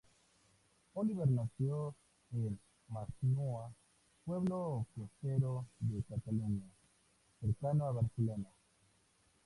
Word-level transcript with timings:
Oliver 0.95 1.27
nació 1.29 1.93
en 2.33 2.59
Masnou, 2.87 3.71
pueblo 4.25 4.87
costero 4.95 5.67
de 5.79 6.01
Cataluña 6.01 6.65
cercano 7.39 7.85
a 7.85 7.91
Barcelona. 7.91 8.49